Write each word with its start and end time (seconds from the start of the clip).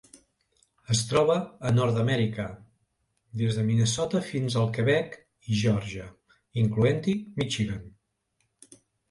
Es 0.93 1.01
troba 1.09 1.33
a 1.71 1.73
Nord-amèrica: 1.75 2.45
des 3.41 3.59
de 3.59 3.65
Minnesota 3.67 4.23
fins 4.31 4.57
al 4.63 4.73
Quebec 4.79 5.15
i 5.53 5.59
Geòrgia, 5.61 6.09
incloent-hi 6.65 7.17
Michigan. 7.39 7.87